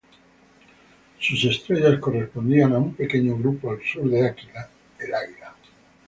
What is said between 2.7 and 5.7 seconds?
a un pequeño grupo al sur de Aquila, el águila.